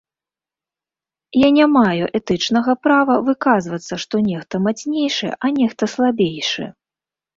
[1.39, 6.65] Я не маю этычнага права выказвацца, што нехта мацнейшы, а нехта слабейшы.